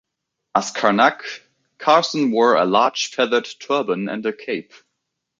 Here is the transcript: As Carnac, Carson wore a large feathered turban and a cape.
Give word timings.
As 0.55 0.71
Carnac, 0.71 1.21
Carson 1.77 2.31
wore 2.31 2.55
a 2.55 2.65
large 2.65 3.09
feathered 3.13 3.47
turban 3.59 4.09
and 4.09 4.25
a 4.25 4.33
cape. 4.33 4.73